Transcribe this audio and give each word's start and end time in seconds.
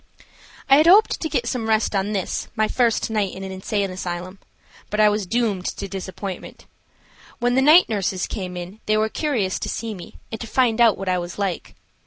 I 0.67 0.77
had 0.77 0.87
hoped 0.87 1.19
to 1.21 1.29
get 1.29 1.45
some 1.47 1.69
rest 1.69 1.95
on 1.95 2.11
this 2.11 2.47
my 2.55 2.67
first 2.67 3.11
night 3.11 3.35
in 3.35 3.43
an 3.43 3.51
insane 3.51 3.91
asylum. 3.91 4.39
But 4.89 4.99
I 4.99 5.09
was 5.09 5.27
doomed 5.27 5.67
to 5.77 5.87
disappointment. 5.87 6.65
When 7.37 7.53
the 7.53 7.61
night 7.61 7.87
nurses 7.87 8.25
came 8.25 8.57
in 8.57 8.79
they 8.87 8.97
were 8.97 9.09
curious 9.09 9.59
to 9.59 9.69
see 9.69 9.93
me 9.93 10.15
and 10.31 10.41
to 10.41 10.47
find 10.47 10.81
out 10.81 10.97
what 10.97 11.07
I 11.07 11.19
was 11.19 11.37
like. 11.37 11.75